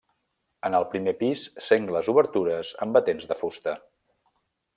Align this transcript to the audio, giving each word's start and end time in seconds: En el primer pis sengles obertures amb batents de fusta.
En 0.69 0.77
el 0.77 0.87
primer 0.93 1.13
pis 1.19 1.43
sengles 1.65 2.09
obertures 2.15 2.73
amb 2.87 2.99
batents 2.99 3.29
de 3.33 3.39
fusta. 3.45 3.77